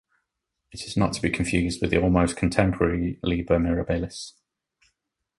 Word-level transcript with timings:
It 0.71 0.81
is 0.87 0.97
not 0.97 1.13
to 1.13 1.21
be 1.21 1.29
confused 1.29 1.79
with 1.79 1.91
the 1.91 2.01
almost 2.01 2.35
contemporary 2.35 3.19
"Liber 3.21 3.59
mirabilis". 3.59 4.33